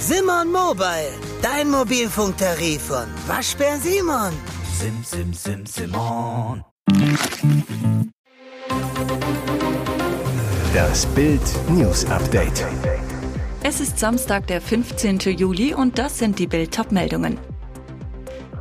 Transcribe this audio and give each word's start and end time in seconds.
Simon 0.00 0.52
Mobile, 0.52 1.12
dein 1.42 1.70
Mobilfunktarif 1.70 2.82
von 2.82 3.06
Waschbär 3.26 3.78
Simon. 3.78 4.32
Sim, 4.78 5.02
sim, 5.04 5.32
sim, 5.32 5.66
Simon. 5.66 6.64
Das 10.74 11.06
Bild 11.06 11.40
News 11.70 12.04
Update. 12.06 12.66
Es 13.62 13.80
ist 13.80 13.98
Samstag, 13.98 14.46
der 14.46 14.60
15. 14.60 15.18
Juli 15.18 15.74
und 15.74 15.98
das 15.98 16.18
sind 16.18 16.38
die 16.38 16.46
Bild 16.46 16.92
meldungen 16.92 17.38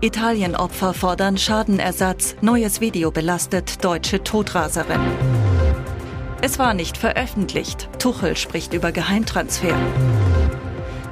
Italienopfer 0.04 0.94
fordern 0.94 1.38
Schadenersatz. 1.38 2.36
Neues 2.42 2.82
Video 2.82 3.10
belastet 3.10 3.86
deutsche 3.86 4.22
Todraserin. 4.22 5.00
Es 6.46 6.60
war 6.60 6.74
nicht 6.74 6.98
veröffentlicht. 6.98 7.88
Tuchel 8.00 8.36
spricht 8.36 8.74
über 8.74 8.92
Geheimtransfer. 8.92 9.78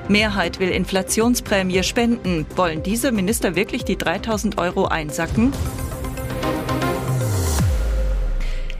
Mehrheit 0.09 0.59
will 0.59 0.67
Inflationsprämie 0.67 1.83
spenden. 1.83 2.45
Wollen 2.57 2.83
diese 2.83 3.13
Minister 3.13 3.55
wirklich 3.55 3.85
die 3.85 3.97
3000 3.97 4.57
Euro 4.57 4.87
einsacken? 4.87 5.53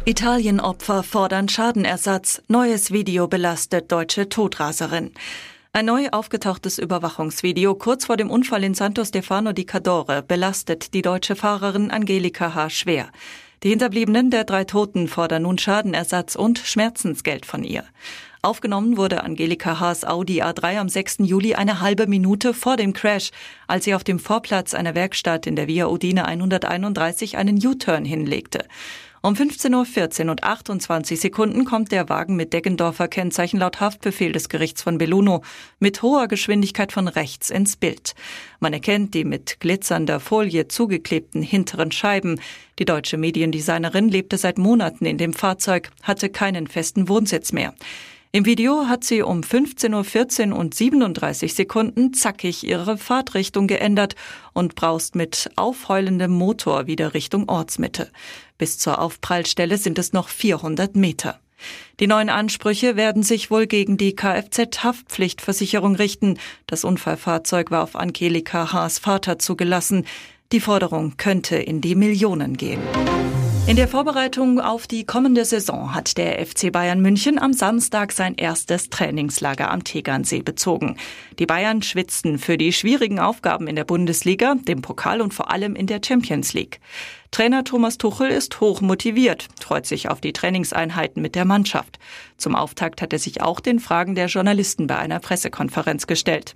Italienopfer 0.04 1.04
fordern 1.04 1.48
Schadenersatz. 1.48 2.42
Neues 2.50 2.92
Video 2.92 3.30
belastet 3.30 3.90
deutsche 3.90 4.28
Todraserin. 4.28 5.12
Ein 5.72 5.86
neu 5.86 6.10
aufgetauchtes 6.12 6.80
Überwachungsvideo 6.80 7.76
kurz 7.76 8.08
vor 8.08 8.18
dem 8.18 8.30
Unfall 8.30 8.66
in 8.66 8.74
Santo 8.74 9.06
Stefano 9.06 9.54
di 9.54 9.64
Cadore 9.64 10.22
belastet 10.22 10.94
die 10.94 11.02
deutsche 11.02 11.38
Fahrerin 11.38 11.92
Angelika 11.92 12.54
H. 12.54 12.72
schwer. 12.72 13.08
Die 13.64 13.70
Hinterbliebenen 13.70 14.32
der 14.32 14.44
drei 14.44 14.64
Toten 14.64 15.08
fordern 15.08 15.44
nun 15.44 15.60
Schadenersatz 15.60 16.34
und 16.34 16.58
Schmerzensgeld 16.58 17.46
von 17.46 17.64
ihr. 17.64 17.84
Aufgenommen 18.42 18.98
wurde 18.98 19.24
Angelika 19.24 19.80
Haas 19.80 20.04
Audi 20.04 20.42
A3 20.42 20.80
am 20.80 20.90
6. 20.90 21.18
Juli 21.20 21.54
eine 21.54 21.80
halbe 21.80 22.08
Minute 22.08 22.56
vor 22.56 22.76
dem 22.76 22.94
Crash, 22.94 23.30
als 23.68 23.86
sie 23.86 23.94
auf 23.94 24.04
dem 24.04 24.18
Vorplatz 24.18 24.74
einer 24.74 24.96
Werkstatt 24.96 25.46
in 25.46 25.56
der 25.56 25.68
Via 25.68 25.86
Udine 25.90 26.26
131 26.26 27.38
einen 27.38 27.64
U-Turn 27.64 28.04
hinlegte. 28.04 28.66
Um 29.24 29.36
15.14 29.36 30.26
Uhr 30.26 30.32
und 30.32 30.44
28 30.44 31.20
Sekunden 31.20 31.64
kommt 31.64 31.92
der 31.92 32.10
Wagen 32.10 32.36
mit 32.36 32.54
Deggendorfer 32.54 33.08
Kennzeichen 33.08 33.60
laut 33.60 33.80
Haftbefehl 33.80 34.32
des 34.32 34.50
Gerichts 34.50 34.82
von 34.82 34.98
Belluno 34.98 35.44
mit 35.78 36.02
hoher 36.02 36.28
Geschwindigkeit 36.28 36.92
von 36.92 37.08
rechts 37.08 37.52
ins 37.52 37.76
Bild. 37.76 38.16
Man 38.60 38.74
erkennt 38.74 39.14
die 39.14 39.24
mit 39.24 39.60
glitzernder 39.60 40.20
Folie 40.20 40.68
zugeklebten 40.70 41.44
hinteren 41.44 41.92
Scheiben. 41.92 42.42
Die 42.80 42.86
deutsche 42.86 43.18
Mediendesignerin 43.18 44.10
lebte 44.10 44.40
seit 44.40 44.58
Monaten 44.58 45.06
in 45.06 45.20
dem 45.20 45.34
Fahrzeug, 45.34 45.92
hatte 46.02 46.30
keinen 46.30 46.66
festen 46.66 47.08
Wohnsitz 47.08 47.52
mehr. 47.52 47.76
Im 48.34 48.46
Video 48.46 48.88
hat 48.88 49.04
sie 49.04 49.24
um 49.24 49.42
15.14 49.42 50.54
Uhr 50.54 50.58
und 50.58 50.74
37 50.74 51.54
Sekunden 51.54 52.14
zackig 52.14 52.66
ihre 52.66 52.98
Fahrtrichtung 52.98 53.68
geändert 53.68 54.16
und 54.54 54.76
braust 54.76 55.16
mit 55.16 55.50
aufheulendem 55.58 56.32
Motor 56.32 56.88
wieder 56.88 57.14
Richtung 57.14 57.50
Ortsmitte. 57.50 58.10
Bis 58.58 58.78
zur 58.78 59.00
Aufprallstelle 59.00 59.78
sind 59.78 60.00
es 60.00 60.14
noch 60.14 60.30
400 60.30 60.96
Meter. 60.96 61.42
Die 62.00 62.08
neuen 62.08 62.30
Ansprüche 62.30 62.96
werden 62.96 63.22
sich 63.22 63.52
wohl 63.52 63.68
gegen 63.68 63.98
die 63.98 64.16
Kfz-Haftpflichtversicherung 64.16 65.96
richten. 65.96 66.40
Das 66.68 66.86
Unfallfahrzeug 66.86 67.70
war 67.70 67.84
auf 67.84 67.98
Angelika 67.98 68.72
Haas 68.72 68.98
Vater 68.98 69.40
zugelassen. 69.40 70.06
Die 70.52 70.60
Forderung 70.60 71.14
könnte 71.16 71.56
in 71.56 71.80
die 71.80 71.96
Millionen 71.96 72.58
gehen. 72.58 72.82
In 73.68 73.78
der 73.78 73.88
Vorbereitung 73.88 74.60
auf 74.60 74.86
die 74.86 75.06
kommende 75.06 75.46
Saison 75.46 75.96
hat 75.96 76.18
der 76.18 76.46
FC 76.46 76.74
Bayern 76.74 77.00
München 77.00 77.40
am 77.40 77.54
Samstag 77.54 78.12
sein 78.12 78.36
erstes 78.36 78.90
Trainingslager 78.90 79.72
am 79.72 79.86
Tegernsee 79.86 80.42
bezogen. 80.42 80.98
Die 81.40 81.46
Bayern 81.46 81.82
schwitzten 81.82 82.38
für 82.38 82.58
die 82.58 82.74
schwierigen 82.74 83.20
Aufgaben 83.20 83.68
in 83.68 83.78
der 83.78 83.86
Bundesliga, 83.86 84.56
dem 84.56 84.82
Pokal 84.82 85.22
und 85.22 85.34
vor 85.34 85.52
allem 85.52 85.76
in 85.78 85.88
der 85.88 86.02
Champions 86.06 86.52
League. 86.52 86.82
Trainer 87.32 87.64
Thomas 87.64 87.98
Tuchel 87.98 88.30
ist 88.30 88.60
hoch 88.60 88.82
motiviert, 88.82 89.48
freut 89.62 89.86
sich 89.86 90.10
auf 90.10 90.20
die 90.20 90.34
Trainingseinheiten 90.34 91.22
mit 91.22 91.36
der 91.36 91.46
Mannschaft. 91.46 91.98
Zum 92.36 92.56
Auftakt 92.56 93.02
hat 93.02 93.14
er 93.14 93.20
sich 93.20 93.42
auch 93.42 93.62
den 93.62 93.80
Fragen 93.80 94.16
der 94.16 94.28
Journalisten 94.28 94.88
bei 94.88 94.98
einer 94.98 95.22
Pressekonferenz 95.22 96.08
gestellt. 96.08 96.56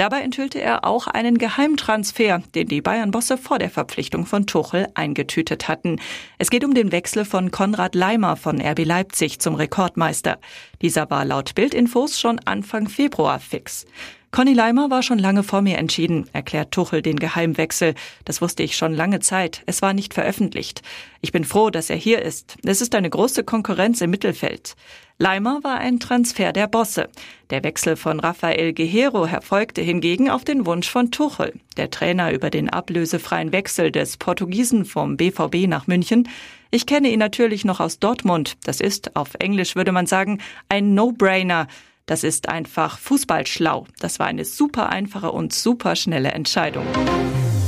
Dabei 0.00 0.22
enthüllte 0.22 0.62
er 0.62 0.86
auch 0.86 1.08
einen 1.08 1.36
Geheimtransfer, 1.36 2.42
den 2.54 2.68
die 2.68 2.80
Bayern-Bosse 2.80 3.36
vor 3.36 3.58
der 3.58 3.68
Verpflichtung 3.68 4.24
von 4.24 4.46
Tuchel 4.46 4.88
eingetütet 4.94 5.68
hatten. 5.68 6.00
Es 6.38 6.48
geht 6.48 6.64
um 6.64 6.72
den 6.72 6.90
Wechsel 6.90 7.26
von 7.26 7.50
Konrad 7.50 7.94
Leimer 7.94 8.36
von 8.36 8.62
RB 8.62 8.86
Leipzig 8.86 9.40
zum 9.40 9.56
Rekordmeister. 9.56 10.38
Dieser 10.80 11.10
war 11.10 11.26
laut 11.26 11.54
Bildinfos 11.54 12.18
schon 12.18 12.40
Anfang 12.46 12.88
Februar 12.88 13.40
fix. 13.40 13.84
Conny 14.30 14.54
Leimer 14.54 14.88
war 14.88 15.02
schon 15.02 15.18
lange 15.18 15.42
vor 15.42 15.60
mir 15.60 15.76
entschieden, 15.76 16.30
erklärt 16.32 16.70
Tuchel 16.70 17.02
den 17.02 17.18
Geheimwechsel. 17.18 17.94
Das 18.24 18.40
wusste 18.40 18.62
ich 18.62 18.78
schon 18.78 18.94
lange 18.94 19.20
Zeit. 19.20 19.62
Es 19.66 19.82
war 19.82 19.92
nicht 19.92 20.14
veröffentlicht. 20.14 20.80
Ich 21.20 21.32
bin 21.32 21.44
froh, 21.44 21.68
dass 21.68 21.90
er 21.90 21.96
hier 21.96 22.22
ist. 22.22 22.56
Es 22.64 22.80
ist 22.80 22.94
eine 22.94 23.10
große 23.10 23.44
Konkurrenz 23.44 24.00
im 24.00 24.08
Mittelfeld. 24.10 24.76
Leimer 25.22 25.62
war 25.62 25.76
ein 25.76 26.00
Transfer 26.00 26.50
der 26.54 26.66
Bosse. 26.66 27.10
Der 27.50 27.62
Wechsel 27.62 27.96
von 27.96 28.20
Rafael 28.20 28.72
Guerrero 28.72 29.26
erfolgte 29.26 29.82
hingegen 29.82 30.30
auf 30.30 30.44
den 30.44 30.64
Wunsch 30.64 30.88
von 30.88 31.10
Tuchel. 31.10 31.52
Der 31.76 31.90
Trainer 31.90 32.32
über 32.32 32.48
den 32.48 32.70
ablösefreien 32.70 33.52
Wechsel 33.52 33.92
des 33.92 34.16
Portugiesen 34.16 34.86
vom 34.86 35.18
BVB 35.18 35.68
nach 35.68 35.86
München. 35.86 36.26
Ich 36.70 36.86
kenne 36.86 37.10
ihn 37.10 37.18
natürlich 37.18 37.66
noch 37.66 37.80
aus 37.80 37.98
Dortmund. 37.98 38.56
Das 38.64 38.80
ist, 38.80 39.14
auf 39.14 39.34
Englisch 39.38 39.76
würde 39.76 39.92
man 39.92 40.06
sagen, 40.06 40.40
ein 40.70 40.94
No-Brainer. 40.94 41.66
Das 42.06 42.24
ist 42.24 42.48
einfach 42.48 42.98
Fußballschlau. 42.98 43.86
Das 43.98 44.20
war 44.20 44.26
eine 44.26 44.46
super 44.46 44.88
einfache 44.88 45.32
und 45.32 45.52
super 45.52 45.96
schnelle 45.96 46.30
Entscheidung. 46.30 46.86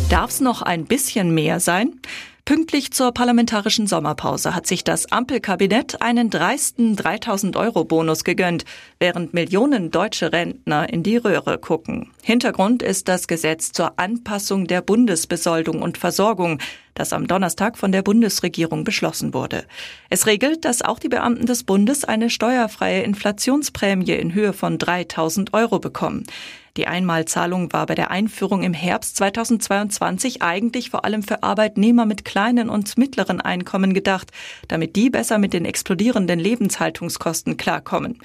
Darf 0.09 0.31
es 0.31 0.41
noch 0.41 0.62
ein 0.62 0.87
bisschen 0.87 1.35
mehr 1.35 1.61
sein? 1.61 2.01
Pünktlich 2.45 2.93
zur 2.93 3.13
parlamentarischen 3.13 3.87
Sommerpause 3.87 4.53
hat 4.53 4.67
sich 4.67 4.83
das 4.83 5.13
Ampelkabinett 5.13 6.03
einen 6.03 6.29
dreisten 6.29 6.97
3000 6.97 7.57
Euro 7.57 7.85
Bonus 7.85 8.25
gegönnt, 8.25 8.65
während 8.99 9.33
Millionen 9.33 9.93
deutsche 9.93 10.33
Rentner 10.33 10.93
in 10.93 11.05
die 11.05 11.19
Röhre 11.19 11.59
gucken. 11.59 12.11
Hintergrund 12.21 12.83
ist 12.83 13.07
das 13.07 13.29
Gesetz 13.29 13.71
zur 13.71 13.97
Anpassung 14.01 14.67
der 14.67 14.83
Bundesbesoldung 14.83 15.83
und 15.83 15.99
Versorgung, 15.99 16.59
das 16.95 17.13
am 17.13 17.29
Donnerstag 17.29 17.79
von 17.79 17.93
der 17.93 18.03
Bundesregierung 18.03 18.83
beschlossen 18.83 19.35
wurde. 19.35 19.65
Es 20.11 20.27
regelt, 20.27 20.65
dass 20.65 20.83
auch 20.83 20.99
die 20.99 21.09
Beamten 21.09 21.47
des 21.47 21.63
Bundes 21.63 22.05
eine 22.05 22.29
steuerfreie 22.29 23.03
Inflationsprämie 23.03 24.11
in 24.11 24.35
Höhe 24.35 24.53
von 24.53 24.79
3000 24.79 25.55
Euro 25.55 25.79
bekommen. 25.79 26.25
Die 26.78 26.87
Einmalzahlung 26.87 27.71
war 27.75 27.84
bei 27.84 27.94
der 27.94 28.10
Einführung 28.10 28.62
im 28.62 28.72
Herbst 28.72 29.16
2022 29.16 30.41
eigentlich 30.41 30.88
vor 30.88 31.05
allem 31.05 31.22
für 31.22 31.43
Arbeitnehmer 31.43 32.06
mit 32.06 32.25
kleinen 32.25 32.71
und 32.71 32.97
mittleren 32.97 33.43
Einkommen 33.43 33.93
gedacht, 33.93 34.31
damit 34.69 34.97
die 34.97 35.11
besser 35.11 35.37
mit 35.37 35.53
den 35.53 35.66
explodierenden 35.66 36.41
Lebenshaltungskosten 36.41 37.59
klarkommen. 37.59 38.19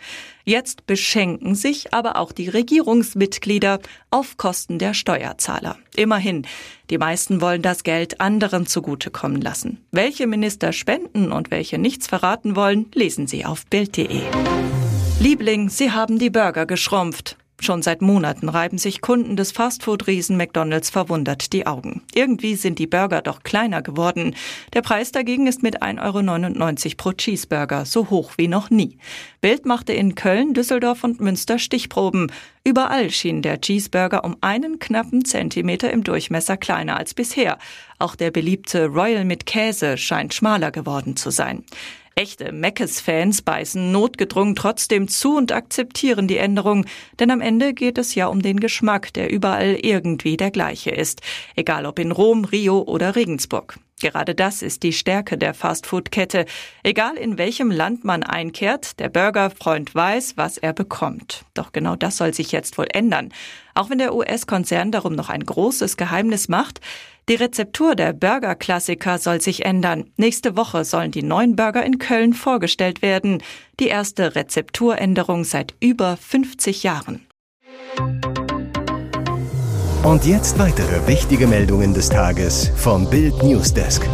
Jetzt 0.45 0.87
beschenken 0.87 1.55
sich 1.55 1.93
aber 1.93 2.15
auch 2.15 2.31
die 2.31 2.47
Regierungsmitglieder 2.47 3.81
auf 4.11 4.37
Kosten 4.37 4.79
der 4.79 4.93
Steuerzahler. 4.93 5.75
Immerhin, 5.97 6.47
die 6.89 6.97
meisten 6.97 7.41
wollen 7.41 7.61
das 7.61 7.83
Geld 7.83 8.21
anderen 8.21 8.65
zugutekommen 8.65 9.41
lassen. 9.41 9.85
Welche 9.91 10.25
Minister 10.25 10.71
spenden 10.71 11.33
und 11.33 11.51
welche 11.51 11.77
nichts 11.77 12.07
verraten 12.07 12.55
wollen, 12.55 12.85
lesen 12.93 13.27
Sie 13.27 13.43
auf 13.43 13.65
Bild.de. 13.65 14.21
Liebling, 15.19 15.67
Sie 15.67 15.91
haben 15.91 16.17
die 16.17 16.29
Burger 16.29 16.65
geschrumpft. 16.65 17.35
Schon 17.59 17.81
seit 17.81 18.03
Monaten 18.03 18.49
reiben 18.49 18.77
sich 18.77 19.01
Kunden 19.01 19.35
des 19.35 19.51
Fastfood-Riesen 19.51 20.37
McDonalds 20.37 20.91
verwundert 20.91 21.53
die 21.53 21.65
Augen. 21.65 22.03
Irgendwie 22.13 22.55
sind 22.55 22.77
die 22.77 22.85
Burger 22.85 23.23
doch 23.23 23.41
kleiner 23.41 23.81
geworden. 23.81 24.35
Der 24.73 24.83
Preis 24.83 25.11
dagegen 25.11 25.47
ist 25.47 25.63
mit 25.63 25.81
1,99 25.81 26.85
Euro 26.85 26.95
pro 26.97 27.11
Cheeseburger 27.13 27.85
so 27.85 28.11
hoch 28.11 28.33
wie 28.37 28.47
noch 28.47 28.69
nie. 28.69 28.99
Bild 29.41 29.65
machte 29.65 29.91
in 29.91 30.13
Köln, 30.13 30.53
Düsseldorf 30.53 31.03
und 31.03 31.19
Münster 31.19 31.57
Stichproben. 31.57 32.31
Überall 32.63 33.09
schien 33.09 33.41
der 33.41 33.59
Cheeseburger 33.59 34.23
um 34.23 34.37
einen 34.41 34.77
knappen 34.77 35.25
Zentimeter 35.25 35.91
im 35.91 36.03
Durchmesser 36.03 36.57
kleiner 36.57 36.97
als 36.97 37.15
bisher. 37.15 37.57
Auch 37.97 38.15
der 38.15 38.29
beliebte 38.29 38.85
Royal 38.85 39.25
mit 39.25 39.47
Käse 39.47 39.97
scheint 39.97 40.35
schmaler 40.35 40.71
geworden 40.71 41.15
zu 41.15 41.31
sein. 41.31 41.63
Echte 42.17 42.51
Meckes-Fans 42.51 43.43
beißen 43.43 43.91
notgedrungen 43.91 44.55
trotzdem 44.55 45.07
zu 45.07 45.37
und 45.37 45.51
akzeptieren 45.51 46.27
die 46.27 46.37
Änderung, 46.37 46.87
denn 47.19 47.29
am 47.29 47.41
Ende 47.41 47.75
geht 47.75 47.99
es 47.99 48.15
ja 48.15 48.25
um 48.25 48.41
den 48.41 48.59
Geschmack, 48.59 49.13
der 49.13 49.29
überall 49.29 49.77
irgendwie 49.79 50.35
der 50.35 50.49
gleiche 50.49 50.89
ist, 50.89 51.21
egal 51.55 51.85
ob 51.85 51.99
in 51.99 52.11
Rom, 52.11 52.43
Rio 52.43 52.81
oder 52.81 53.15
Regensburg. 53.15 53.77
Gerade 53.99 54.33
das 54.33 54.63
ist 54.63 54.81
die 54.81 54.93
Stärke 54.93 55.37
der 55.37 55.53
Fastfood-Kette. 55.53 56.45
Egal 56.81 57.17
in 57.17 57.37
welchem 57.37 57.69
Land 57.69 58.03
man 58.03 58.23
einkehrt, 58.23 58.99
der 58.99 59.09
Burgerfreund 59.09 59.93
weiß, 59.93 60.37
was 60.37 60.57
er 60.57 60.73
bekommt. 60.73 61.45
Doch 61.53 61.71
genau 61.71 61.95
das 61.95 62.17
soll 62.17 62.33
sich 62.33 62.51
jetzt 62.51 62.79
wohl 62.79 62.87
ändern. 62.93 63.31
Auch 63.75 63.91
wenn 63.91 63.99
der 63.99 64.15
US-Konzern 64.15 64.91
darum 64.91 65.13
noch 65.13 65.29
ein 65.29 65.43
großes 65.43 65.97
Geheimnis 65.97 66.47
macht, 66.47 66.81
die 67.29 67.35
Rezeptur 67.35 67.95
der 67.95 68.13
Burger-Klassiker 68.13 69.17
soll 69.17 69.41
sich 69.41 69.65
ändern. 69.65 70.05
Nächste 70.17 70.55
Woche 70.55 70.85
sollen 70.85 71.11
die 71.11 71.23
neuen 71.23 71.55
Burger 71.55 71.85
in 71.85 71.99
Köln 71.99 72.33
vorgestellt 72.33 73.01
werden. 73.01 73.43
Die 73.79 73.87
erste 73.87 74.35
Rezepturänderung 74.35 75.43
seit 75.43 75.75
über 75.79 76.17
50 76.17 76.83
Jahren. 76.83 77.25
Und 80.03 80.25
jetzt 80.25 80.57
weitere 80.57 81.05
wichtige 81.07 81.47
Meldungen 81.47 81.93
des 81.93 82.09
Tages 82.09 82.71
vom 82.75 83.09
Bild 83.09 83.43
Newsdesk. 83.43 84.07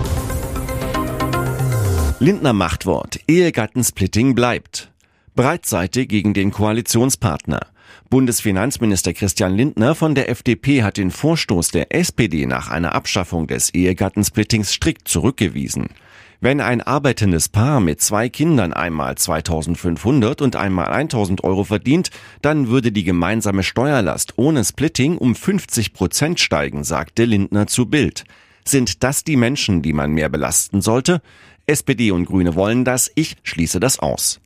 Lindner 2.20 2.54
Machtwort. 2.54 3.20
Ehegattensplitting 3.28 4.34
bleibt. 4.34 4.93
Breitseite 5.36 6.06
gegen 6.06 6.34
den 6.34 6.52
Koalitionspartner. 6.52 7.62
Bundesfinanzminister 8.10 9.14
Christian 9.14 9.56
Lindner 9.56 9.96
von 9.96 10.14
der 10.14 10.30
FDP 10.30 10.84
hat 10.84 10.98
den 10.98 11.10
Vorstoß 11.10 11.70
der 11.70 11.96
SPD 11.96 12.46
nach 12.46 12.70
einer 12.70 12.94
Abschaffung 12.94 13.48
des 13.48 13.74
Ehegattensplittings 13.74 14.72
strikt 14.72 15.08
zurückgewiesen. 15.08 15.88
Wenn 16.40 16.62
ein 16.62 16.82
arbeitendes 16.82 17.50
Paar 17.50 17.80
mit 17.80 18.02
zwei 18.02 18.30
Kindern 18.30 18.74
einmal 18.74 19.16
2500 19.16 20.42
und 20.42 20.56
einmal 20.56 20.88
1000 20.88 21.44
Euro 21.44 21.64
verdient, 21.64 22.10
dann 22.42 22.68
würde 22.68 22.92
die 22.92 23.06
gemeinsame 23.06 23.64
Steuerlast 23.64 24.34
ohne 24.36 24.64
Splitting 24.64 25.18
um 25.18 25.36
50 25.36 25.94
Prozent 25.94 26.40
steigen, 26.40 26.84
sagte 26.84 27.26
Lindner 27.26 27.66
zu 27.66 27.86
Bild. 27.86 28.26
Sind 28.66 29.04
das 29.04 29.24
die 29.24 29.38
Menschen, 29.38 29.82
die 29.82 29.94
man 29.94 30.12
mehr 30.12 30.30
belasten 30.30 30.82
sollte? 30.82 31.22
SPD 31.66 32.12
und 32.12 32.26
Grüne 32.26 32.56
wollen 32.56 32.84
das, 32.84 33.10
ich 33.16 33.38
schließe 33.44 33.80
das 33.80 34.00
aus. 34.00 34.42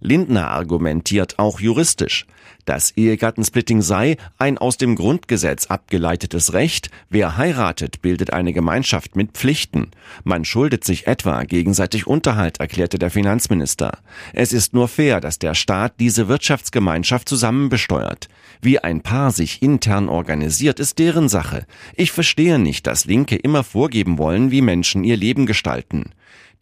Lindner 0.00 0.50
argumentiert 0.50 1.38
auch 1.38 1.60
juristisch. 1.60 2.26
Das 2.66 2.90
Ehegattensplitting 2.96 3.80
sei 3.80 4.16
ein 4.38 4.58
aus 4.58 4.76
dem 4.76 4.96
Grundgesetz 4.96 5.66
abgeleitetes 5.66 6.52
Recht. 6.52 6.90
Wer 7.08 7.36
heiratet, 7.36 8.02
bildet 8.02 8.32
eine 8.32 8.52
Gemeinschaft 8.52 9.14
mit 9.14 9.32
Pflichten. 9.32 9.92
Man 10.24 10.44
schuldet 10.44 10.82
sich 10.84 11.06
etwa 11.06 11.44
gegenseitig 11.44 12.08
Unterhalt, 12.08 12.58
erklärte 12.58 12.98
der 12.98 13.10
Finanzminister. 13.10 13.98
Es 14.32 14.52
ist 14.52 14.74
nur 14.74 14.88
fair, 14.88 15.20
dass 15.20 15.38
der 15.38 15.54
Staat 15.54 15.94
diese 16.00 16.26
Wirtschaftsgemeinschaft 16.26 17.28
zusammenbesteuert. 17.28 18.28
Wie 18.62 18.78
ein 18.78 19.02
Paar 19.02 19.30
sich 19.30 19.62
intern 19.62 20.08
organisiert, 20.08 20.80
ist 20.80 20.98
deren 20.98 21.28
Sache. 21.28 21.66
Ich 21.94 22.12
verstehe 22.12 22.58
nicht, 22.58 22.86
dass 22.86 23.04
Linke 23.04 23.36
immer 23.36 23.64
vorgeben 23.64 24.18
wollen, 24.18 24.50
wie 24.50 24.62
Menschen 24.62 25.04
ihr 25.04 25.16
Leben 25.16 25.46
gestalten. 25.46 26.12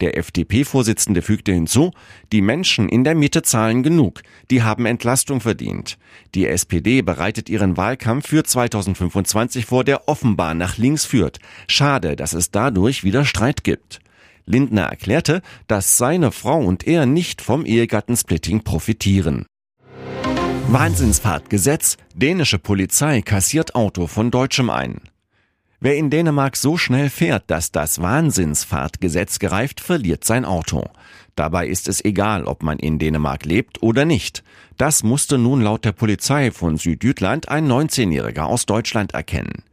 Der 0.01 0.17
FDP-Vorsitzende 0.17 1.21
fügte 1.21 1.53
hinzu, 1.53 1.91
die 2.33 2.41
Menschen 2.41 2.89
in 2.89 3.05
der 3.05 3.15
Mitte 3.15 3.43
zahlen 3.43 3.81
genug, 3.81 4.23
die 4.51 4.61
haben 4.61 4.85
Entlastung 4.85 5.39
verdient. 5.39 5.97
Die 6.33 6.47
SPD 6.47 7.01
bereitet 7.01 7.49
ihren 7.49 7.77
Wahlkampf 7.77 8.27
für 8.27 8.43
2025 8.43 9.65
vor, 9.65 9.85
der 9.85 10.09
offenbar 10.09 10.53
nach 10.53 10.77
links 10.77 11.05
führt. 11.05 11.39
Schade, 11.67 12.17
dass 12.17 12.33
es 12.33 12.51
dadurch 12.51 13.05
wieder 13.05 13.23
Streit 13.23 13.63
gibt. 13.63 13.99
Lindner 14.45 14.83
erklärte, 14.83 15.41
dass 15.67 15.97
seine 15.97 16.31
Frau 16.31 16.59
und 16.59 16.85
er 16.85 17.05
nicht 17.05 17.41
vom 17.41 17.65
Ehegattensplitting 17.65 18.63
profitieren. 18.63 19.45
Wahnsinnsfahrtgesetz, 20.67 21.95
dänische 22.15 22.57
Polizei 22.57 23.21
kassiert 23.21 23.75
Auto 23.75 24.07
von 24.07 24.31
Deutschem 24.31 24.71
ein. 24.71 24.99
Wer 25.79 25.95
in 25.95 26.09
Dänemark 26.09 26.57
so 26.57 26.75
schnell 26.75 27.11
fährt, 27.11 27.43
dass 27.51 27.71
das 27.71 28.01
Wahnsinnsfahrtgesetz 28.01 29.37
greift, 29.37 29.79
verliert 29.79 30.23
sein 30.23 30.43
Auto. 30.43 30.89
Dabei 31.35 31.67
ist 31.67 31.87
es 31.87 32.03
egal, 32.03 32.45
ob 32.45 32.63
man 32.63 32.79
in 32.79 32.97
Dänemark 32.97 33.45
lebt 33.45 33.83
oder 33.83 34.05
nicht. 34.05 34.43
Das 34.77 35.03
musste 35.03 35.37
nun 35.37 35.61
laut 35.61 35.85
der 35.85 35.91
Polizei 35.91 36.49
von 36.49 36.77
Südjütland 36.77 37.47
ein 37.47 37.71
19-Jähriger 37.71 38.43
aus 38.43 38.65
Deutschland 38.65 39.13
erkennen. 39.13 39.63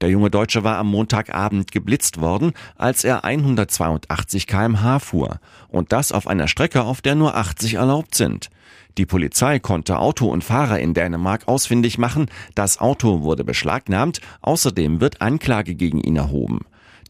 Der 0.00 0.10
junge 0.10 0.30
Deutsche 0.30 0.62
war 0.62 0.76
am 0.76 0.88
Montagabend 0.90 1.72
geblitzt 1.72 2.20
worden, 2.20 2.52
als 2.76 3.04
er 3.04 3.24
182 3.24 4.46
kmh 4.46 4.98
fuhr. 4.98 5.40
Und 5.68 5.92
das 5.92 6.12
auf 6.12 6.26
einer 6.26 6.48
Strecke, 6.48 6.82
auf 6.82 7.00
der 7.00 7.14
nur 7.14 7.34
80 7.34 7.74
erlaubt 7.74 8.14
sind. 8.14 8.50
Die 8.98 9.06
Polizei 9.06 9.58
konnte 9.58 9.98
Auto 9.98 10.26
und 10.26 10.44
Fahrer 10.44 10.78
in 10.80 10.94
Dänemark 10.94 11.48
ausfindig 11.48 11.98
machen. 11.98 12.26
Das 12.54 12.78
Auto 12.78 13.22
wurde 13.22 13.44
beschlagnahmt. 13.44 14.20
Außerdem 14.40 15.00
wird 15.00 15.20
Anklage 15.20 15.74
gegen 15.74 16.00
ihn 16.00 16.16
erhoben. 16.16 16.60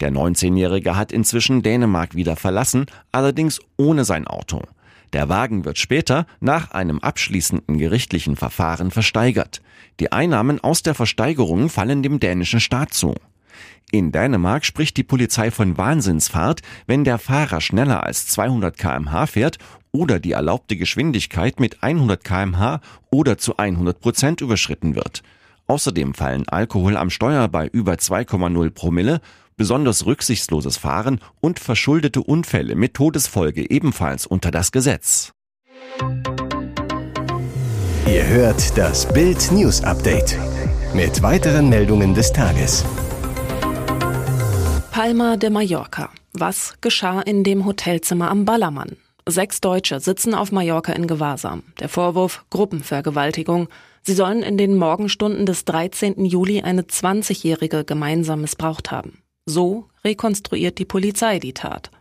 Der 0.01 0.13
19-Jährige 0.13 0.97
hat 0.97 1.13
inzwischen 1.13 1.63
Dänemark 1.63 2.15
wieder 2.15 2.37
verlassen, 2.37 2.87
allerdings 3.13 3.61
ohne 3.77 4.05
sein 4.05 4.27
Auto. 4.27 4.63
Der 5.13 5.29
Wagen 5.29 5.65
wird 5.65 5.79
später 5.79 6.27
nach 6.41 6.73
einem 6.73 6.99
abschließenden 6.99 7.79
gerichtlichen 7.79 8.37
Verfahren 8.37 8.91
versteigert. 8.91 9.63
Die 10.01 10.13
Einnahmen 10.13 10.63
aus 10.63 10.83
der 10.83 10.95
Versteigerung 10.95 11.69
fallen 11.69 12.03
dem 12.03 12.21
dänischen 12.21 12.61
Staat 12.61 12.93
zu. 12.93 13.15
In 13.93 14.11
Dänemark 14.11 14.65
spricht 14.65 14.97
die 14.97 15.05
Polizei 15.05 15.51
von 15.51 15.79
Wahnsinnsfahrt, 15.79 16.61
wenn 16.87 17.05
der 17.05 17.19
Fahrer 17.19 17.61
schneller 17.61 18.03
als 18.03 18.27
200 18.27 18.77
kmh 18.77 19.27
fährt 19.27 19.59
oder 19.93 20.19
die 20.19 20.33
erlaubte 20.33 20.77
Geschwindigkeit 20.77 21.61
mit 21.61 21.83
100 21.83 22.23
kmh 22.23 22.81
oder 23.11 23.39
zu 23.39 23.57
100 23.57 24.01
Prozent 24.01 24.41
überschritten 24.41 24.97
wird. 24.97 25.23
Außerdem 25.69 26.15
fallen 26.15 26.49
Alkohol 26.49 26.97
am 26.97 27.11
Steuer 27.11 27.49
bei 27.49 27.67
über 27.69 27.95
2,0 27.95 28.71
Promille, 28.71 29.21
besonders 29.57 30.07
rücksichtsloses 30.07 30.77
Fahren 30.77 31.21
und 31.41 31.59
verschuldete 31.59 32.23
Unfälle 32.23 32.75
mit 32.75 32.95
Todesfolge 32.95 33.71
ebenfalls 33.71 34.27
unter 34.27 34.51
das 34.51 34.73
Gesetz. 34.73 35.33
Ihr 38.07 38.27
hört 38.27 38.79
das 38.79 39.13
Bild 39.13 39.51
News 39.51 39.83
Update 39.83 40.39
mit 40.95 41.23
weiteren 41.23 41.69
Meldungen 41.69 42.15
des 42.15 42.33
Tages. 42.33 42.85
Palma 44.91 45.37
de 45.37 45.51
Mallorca. 45.51 46.11
Was 46.33 46.75
geschah 46.81 47.21
in 47.21 47.45
dem 47.45 47.67
Hotelzimmer 47.67 48.31
am 48.31 48.45
Ballermann? 48.45 48.97
Sechs 49.29 49.61
Deutsche 49.61 49.99
sitzen 50.01 50.35
auf 50.35 50.53
Mallorca 50.53 50.93
in 50.93 51.07
Gewahrsam. 51.09 51.65
Der 51.81 51.89
Vorwurf 51.89 52.45
Gruppenvergewaltigung. 52.51 53.69
Sie 54.03 54.15
sollen 54.15 54.43
in 54.43 54.57
den 54.57 54.77
Morgenstunden 54.77 55.47
des 55.47 55.65
13. 55.65 56.25
Juli 56.25 56.63
eine 56.63 56.83
20-Jährige 56.83 57.85
gemeinsam 57.85 58.43
missbraucht 58.43 58.93
haben. 58.93 59.19
So 59.47 59.87
rekonstruiert 60.05 60.79
die 60.79 60.85
Polizei 60.85 61.39
die 61.39 61.55
Tat. 61.55 61.93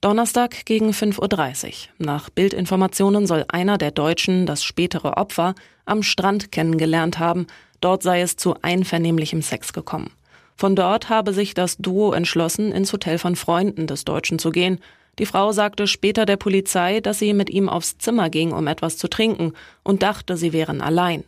Donnerstag 0.00 0.64
gegen 0.66 0.90
5.30 0.90 1.66
Uhr. 1.66 1.72
Nach 1.98 2.30
Bildinformationen 2.30 3.26
soll 3.26 3.44
einer 3.48 3.76
der 3.76 3.90
Deutschen 3.90 4.46
das 4.46 4.62
spätere 4.62 5.16
Opfer 5.16 5.56
am 5.84 6.04
Strand 6.04 6.52
kennengelernt 6.52 7.18
haben. 7.18 7.48
Dort 7.80 8.04
sei 8.04 8.20
es 8.20 8.36
zu 8.36 8.54
einvernehmlichem 8.62 9.42
Sex 9.42 9.72
gekommen. 9.72 10.12
Von 10.54 10.76
dort 10.76 11.08
habe 11.08 11.32
sich 11.32 11.54
das 11.54 11.76
Duo 11.76 12.12
entschlossen, 12.12 12.70
ins 12.70 12.92
Hotel 12.92 13.18
von 13.18 13.34
Freunden 13.34 13.88
des 13.88 14.04
Deutschen 14.04 14.38
zu 14.38 14.50
gehen. 14.50 14.78
Die 15.18 15.26
Frau 15.26 15.50
sagte 15.50 15.88
später 15.88 16.24
der 16.24 16.36
Polizei, 16.36 17.00
dass 17.00 17.18
sie 17.18 17.34
mit 17.34 17.50
ihm 17.50 17.68
aufs 17.68 17.98
Zimmer 17.98 18.30
ging, 18.30 18.52
um 18.52 18.68
etwas 18.68 18.96
zu 18.96 19.08
trinken 19.08 19.54
und 19.82 20.04
dachte, 20.04 20.36
sie 20.36 20.52
wären 20.52 20.80
allein. 20.80 21.24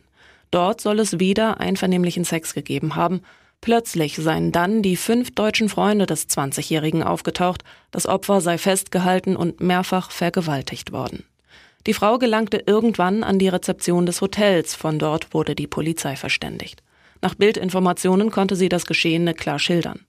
Dort 0.51 0.79
soll 0.79 0.99
es 0.99 1.19
wieder 1.19 1.59
einvernehmlichen 1.59 2.23
Sex 2.23 2.53
gegeben 2.53 2.95
haben. 2.95 3.21
Plötzlich 3.61 4.15
seien 4.15 4.51
dann 4.51 4.81
die 4.81 4.95
fünf 4.95 5.31
deutschen 5.31 5.69
Freunde 5.69 6.05
des 6.05 6.29
20-Jährigen 6.29 7.03
aufgetaucht. 7.03 7.63
Das 7.91 8.05
Opfer 8.05 8.39
sei 8.41 8.57
festgehalten 8.57 9.35
und 9.35 9.59
mehrfach 9.59 10.11
vergewaltigt 10.11 10.91
worden. 10.91 11.25
Die 11.85 11.93
Frau 11.93 12.17
gelangte 12.17 12.63
irgendwann 12.65 13.23
an 13.23 13.39
die 13.39 13.49
Rezeption 13.49 14.05
des 14.05 14.21
Hotels. 14.21 14.75
Von 14.75 14.99
dort 14.99 15.33
wurde 15.33 15.55
die 15.55 15.67
Polizei 15.67 16.15
verständigt. 16.15 16.81
Nach 17.21 17.35
Bildinformationen 17.35 18.31
konnte 18.31 18.55
sie 18.55 18.69
das 18.69 18.85
Geschehene 18.85 19.33
klar 19.33 19.59
schildern. 19.59 20.05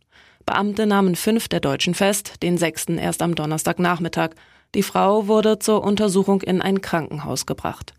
Beamte 0.46 0.86
nahmen 0.86 1.16
fünf 1.16 1.48
der 1.48 1.60
Deutschen 1.60 1.94
fest, 1.94 2.42
den 2.42 2.56
sechsten 2.56 2.98
erst 2.98 3.20
am 3.22 3.34
Donnerstagnachmittag. 3.34 4.30
Die 4.74 4.82
Frau 4.82 5.26
wurde 5.26 5.58
zur 5.58 5.82
Untersuchung 5.82 6.42
in 6.42 6.62
ein 6.62 6.80
Krankenhaus 6.80 7.46
gebracht. 7.46 7.94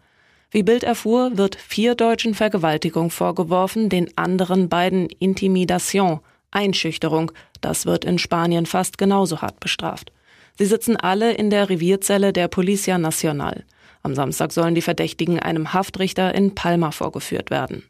Wie 0.52 0.64
Bild 0.64 0.84
erfuhr, 0.84 1.38
wird 1.38 1.56
vier 1.56 1.96
Deutschen 1.96 2.34
Vergewaltigung 2.34 3.10
vorgeworfen, 3.10 3.88
den 3.88 4.16
anderen 4.18 4.68
beiden 4.68 5.08
Intimidation, 5.08 6.20
Einschüchterung. 6.52 7.32
Das 7.62 7.86
wird 7.86 8.04
in 8.04 8.20
Spanien 8.20 8.66
fast 8.66 8.98
genauso 8.98 9.42
hart 9.42 9.62
bestraft. 9.62 10.12
Sie 10.58 10.66
sitzen 10.66 10.98
alle 10.98 11.32
in 11.32 11.50
der 11.50 11.70
Revierzelle 11.70 12.34
der 12.34 12.50
Policia 12.50 12.98
Nacional. 12.98 13.64
Am 14.04 14.14
Samstag 14.14 14.52
sollen 14.52 14.76
die 14.76 14.82
Verdächtigen 14.82 15.40
einem 15.40 15.74
Haftrichter 15.74 16.36
in 16.36 16.54
Palma 16.54 16.92
vorgeführt 16.92 17.50
werden. 17.50 17.84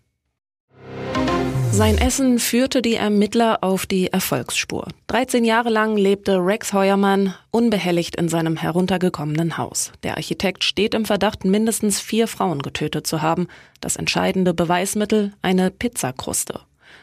Sein 1.72 1.98
Essen 1.98 2.38
führte 2.38 2.82
die 2.82 2.96
Ermittler 2.96 3.60
auf 3.62 3.86
die 3.86 4.12
Erfolgsspur. 4.12 4.88
13 5.08 5.46
Jahre 5.46 5.70
lang 5.70 5.96
lebte 5.96 6.38
Rex 6.38 6.74
Heuermann 6.74 7.34
unbehelligt 7.50 8.18
in 8.18 8.28
seinem 8.28 8.58
heruntergekommenen 8.58 9.58
Haus. 9.58 9.94
Der 10.04 10.18
Architekt 10.18 10.66
steht 10.66 10.94
im 10.94 11.06
Verdacht, 11.06 11.46
mindestens 11.46 12.01
vier 12.01 12.28
Frauen 12.28 12.62
getötet 12.62 13.08
zu 13.08 13.22
haben. 13.22 13.48
Das 13.80 13.96
entscheidende 13.96 14.54
Beweismittel 14.54 15.32
eine 15.42 15.72
Pizzakruste. 15.72 16.60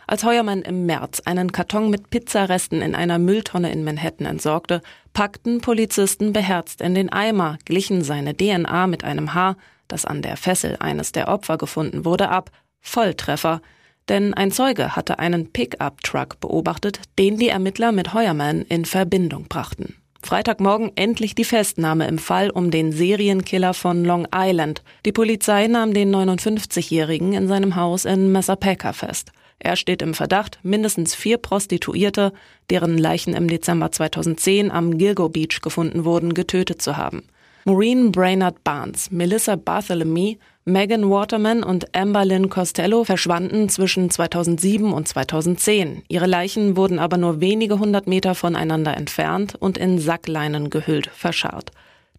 Als 0.07 0.23
Heuermann 0.23 0.63
im 0.63 0.85
März 0.87 1.21
einen 1.25 1.51
Karton 1.51 1.89
mit 1.89 2.11
Pizzaresten 2.11 2.83
in 2.83 2.95
einer 2.95 3.19
Mülltonne 3.19 3.73
in 3.73 3.85
Manhattan 3.85 4.27
entsorgte, 4.27 4.83
packten 5.15 5.61
Polizisten 5.61 6.35
beherzt 6.35 6.83
in 6.83 6.95
den 6.95 7.11
Eimer, 7.11 7.59
glichen 7.65 8.05
seine 8.05 8.37
DNA 8.37 8.87
mit 8.87 9.03
einem 9.03 9.33
Haar, 9.33 9.57
das 9.89 10.05
an 10.05 10.21
der 10.21 10.37
Fessel 10.37 10.77
eines 10.79 11.13
der 11.13 11.29
Opfer 11.29 11.57
gefunden 11.57 12.05
wurde, 12.05 12.29
ab. 12.29 12.51
Volltreffer. 12.81 13.61
Denn 14.09 14.33
ein 14.35 14.51
Zeuge 14.51 14.97
hatte 14.97 15.19
einen 15.19 15.53
Pickup-Truck 15.53 16.41
beobachtet, 16.41 17.01
den 17.19 17.37
die 17.37 17.49
Ermittler 17.49 17.93
mit 17.93 18.15
Heuermann 18.15 18.63
in 18.63 18.85
Verbindung 18.85 19.45
brachten. 19.49 19.97
Freitagmorgen 20.23 20.93
endlich 20.97 21.35
die 21.35 21.45
Festnahme 21.45 22.09
im 22.09 22.19
Fall 22.19 22.51
um 22.51 22.71
den 22.71 22.93
Serienkiller 22.93 23.73
von 23.73 24.05
Long 24.05 24.27
Island. 24.35 24.83
Die 25.07 25.13
Polizei 25.13 25.69
nahm 25.69 25.95
den 25.95 26.15
59-Jährigen 26.15 27.35
in 27.35 27.49
seinem 27.49 27.77
Haus 27.77 28.05
in 28.05 28.33
Massapequa 28.33 28.93
fest. 28.93 29.33
Er 29.61 29.77
steht 29.77 30.03
im 30.03 30.15
Verdacht, 30.15 30.59
mindestens 30.63 31.15
vier 31.15 31.39
Prostituierte, 31.39 32.33
deren 32.71 32.97
Leichen 32.99 33.35
im 33.35 33.49
Dezember 33.49 33.91
2010 33.91 34.71
am 34.71 34.99
Gilgo 34.99 35.29
Beach 35.29 35.61
gefunden 35.63 36.05
wurden, 36.05 36.35
getötet 36.35 36.81
zu 36.81 36.97
haben. 36.97 37.25
Maureen 37.65 38.13
Brainerd 38.13 38.63
Barnes, 38.65 39.11
Melissa 39.11 39.57
Bartholomew, 39.57 40.37
Megan 40.69 41.09
Waterman 41.09 41.63
und 41.63 41.97
Amber 41.97 42.27
Lynn 42.27 42.51
Costello 42.51 43.03
verschwanden 43.03 43.71
zwischen 43.71 44.11
2007 44.11 44.93
und 44.93 45.09
2010. 45.09 46.03
Ihre 46.09 46.27
Leichen 46.27 46.77
wurden 46.77 46.99
aber 46.99 47.17
nur 47.17 47.41
wenige 47.41 47.79
hundert 47.79 48.07
Meter 48.07 48.35
voneinander 48.35 48.95
entfernt 48.95 49.55
und 49.59 49.79
in 49.79 49.99
Sackleinen 49.99 50.69
gehüllt 50.69 51.07
verscharrt. 51.07 51.71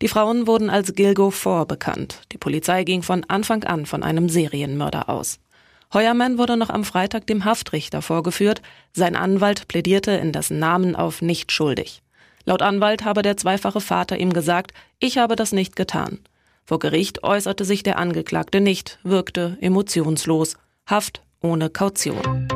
Die 0.01 0.07
Frauen 0.07 0.47
wurden 0.47 0.71
als 0.71 0.95
Gilgo 0.95 1.29
4 1.29 1.65
bekannt. 1.65 2.21
Die 2.31 2.39
Polizei 2.39 2.85
ging 2.85 3.03
von 3.03 3.23
Anfang 3.27 3.65
an 3.65 3.85
von 3.85 4.01
einem 4.01 4.29
Serienmörder 4.29 5.09
aus. 5.09 5.39
Heuermann 5.93 6.39
wurde 6.39 6.57
noch 6.57 6.71
am 6.71 6.85
Freitag 6.85 7.27
dem 7.27 7.45
Haftrichter 7.45 8.01
vorgeführt. 8.01 8.63
Sein 8.93 9.15
Anwalt 9.15 9.67
plädierte 9.67 10.13
in 10.13 10.31
dessen 10.31 10.57
Namen 10.57 10.95
auf 10.95 11.21
nicht 11.21 11.51
schuldig. 11.51 12.01
Laut 12.45 12.63
Anwalt 12.63 13.05
habe 13.05 13.21
der 13.21 13.37
zweifache 13.37 13.79
Vater 13.79 14.17
ihm 14.17 14.33
gesagt, 14.33 14.71
ich 14.97 15.19
habe 15.19 15.35
das 15.35 15.51
nicht 15.51 15.75
getan. 15.75 16.17
Vor 16.69 16.77
Gericht 16.77 17.23
äußerte 17.23 17.65
sich 17.65 17.81
der 17.81 17.97
Angeklagte 17.97 18.61
nicht, 18.61 18.99
wirkte 19.01 19.57
emotionslos. 19.59 20.55
Haft 20.85 21.23
ohne 21.41 21.71
Kaution. 21.71 22.47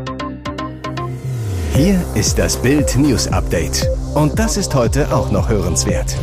Hier 1.73 1.99
ist 2.13 2.37
das 2.37 2.61
Bild 2.61 2.95
News 2.95 3.27
Update. 3.29 3.87
Und 4.13 4.37
das 4.37 4.55
ist 4.55 4.75
heute 4.75 5.11
auch 5.11 5.31
noch 5.31 5.49
hörenswert. 5.49 6.15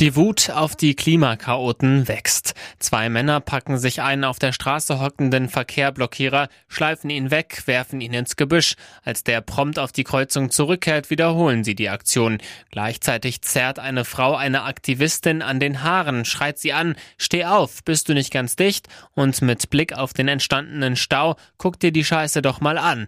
Die 0.00 0.16
Wut 0.16 0.50
auf 0.50 0.74
die 0.74 0.96
Klimakaoten 0.96 2.08
wächst. 2.08 2.54
Zwei 2.80 3.08
Männer 3.08 3.38
packen 3.38 3.78
sich 3.78 4.02
einen 4.02 4.24
auf 4.24 4.40
der 4.40 4.50
Straße 4.50 5.00
hockenden 5.00 5.48
Verkehrblockierer, 5.48 6.48
schleifen 6.66 7.10
ihn 7.10 7.30
weg, 7.30 7.62
werfen 7.66 8.00
ihn 8.00 8.12
ins 8.12 8.34
Gebüsch. 8.34 8.74
Als 9.04 9.22
der 9.22 9.40
prompt 9.40 9.78
auf 9.78 9.92
die 9.92 10.02
Kreuzung 10.02 10.50
zurückkehrt, 10.50 11.10
wiederholen 11.10 11.62
sie 11.62 11.76
die 11.76 11.90
Aktion. 11.90 12.38
Gleichzeitig 12.72 13.42
zerrt 13.42 13.78
eine 13.78 14.04
Frau 14.04 14.34
eine 14.34 14.64
Aktivistin 14.64 15.42
an 15.42 15.60
den 15.60 15.84
Haaren, 15.84 16.24
schreit 16.24 16.58
sie 16.58 16.72
an, 16.72 16.96
steh 17.16 17.44
auf, 17.44 17.84
bist 17.84 18.08
du 18.08 18.14
nicht 18.14 18.32
ganz 18.32 18.56
dicht? 18.56 18.88
Und 19.12 19.42
mit 19.42 19.70
Blick 19.70 19.92
auf 19.92 20.12
den 20.12 20.26
entstandenen 20.26 20.96
Stau, 20.96 21.36
guck 21.56 21.78
dir 21.78 21.92
die 21.92 22.04
Scheiße 22.04 22.42
doch 22.42 22.60
mal 22.60 22.78
an. 22.78 23.06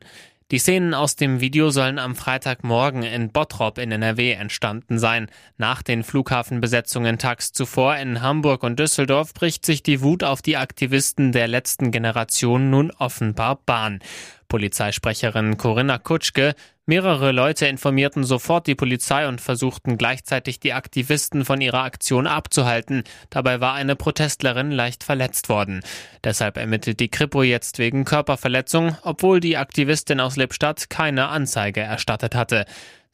Die 0.52 0.60
Szenen 0.60 0.94
aus 0.94 1.16
dem 1.16 1.40
Video 1.40 1.70
sollen 1.70 1.98
am 1.98 2.14
Freitagmorgen 2.14 3.02
in 3.02 3.30
Bottrop 3.30 3.78
in 3.78 3.90
NRW 3.90 4.30
entstanden 4.30 4.96
sein. 4.96 5.26
Nach 5.56 5.82
den 5.82 6.04
Flughafenbesetzungen 6.04 7.18
tags 7.18 7.50
zuvor 7.50 7.96
in 7.96 8.22
Hamburg 8.22 8.62
und 8.62 8.78
Düsseldorf 8.78 9.34
bricht 9.34 9.66
sich 9.66 9.82
die 9.82 10.02
Wut 10.02 10.22
auf 10.22 10.42
die 10.42 10.56
Aktivisten 10.56 11.32
der 11.32 11.48
letzten 11.48 11.90
Generation 11.90 12.70
nun 12.70 12.92
offenbar 12.92 13.58
Bahn. 13.66 13.98
Polizeisprecherin 14.46 15.56
Corinna 15.56 15.98
Kutschke, 15.98 16.54
mehrere 16.86 17.32
Leute 17.32 17.66
informierten 17.66 18.24
sofort 18.24 18.66
die 18.66 18.74
Polizei 18.74 19.28
und 19.28 19.40
versuchten 19.40 19.98
gleichzeitig 19.98 20.60
die 20.60 20.72
Aktivisten 20.72 21.44
von 21.44 21.60
ihrer 21.60 21.82
Aktion 21.82 22.26
abzuhalten. 22.26 23.04
Dabei 23.28 23.60
war 23.60 23.74
eine 23.74 23.96
Protestlerin 23.96 24.70
leicht 24.70 25.04
verletzt 25.04 25.48
worden. 25.48 25.82
Deshalb 26.24 26.56
ermittelt 26.56 27.00
die 27.00 27.08
Kripo 27.08 27.42
jetzt 27.42 27.78
wegen 27.78 28.04
Körperverletzung, 28.04 28.96
obwohl 29.02 29.40
die 29.40 29.56
Aktivistin 29.56 30.20
aus 30.20 30.36
Lippstadt 30.36 30.88
keine 30.88 31.28
Anzeige 31.28 31.80
erstattet 31.80 32.34
hatte. 32.34 32.64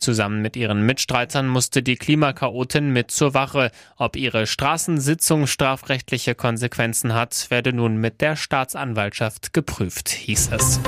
Zusammen 0.02 0.43
mit 0.43 0.57
ihren 0.57 0.85
Mitstreitern 0.85 1.47
musste 1.47 1.81
die 1.81 1.95
Klimakaotin 1.95 2.91
mit 2.91 3.12
zur 3.12 3.35
Wache. 3.35 3.71
Ob 3.97 4.17
ihre 4.17 4.49
Straßensitzung 4.49 5.47
strafrechtliche 5.47 6.35
Konsequenzen 6.35 7.14
hat, 7.14 7.47
werde 7.50 7.73
nun 7.73 7.97
mit 7.99 8.21
der 8.21 8.35
Staatsanwaltschaft 8.35 9.52
geprüft, 9.52 10.09
hieß 10.09 10.50
es. 10.52 10.81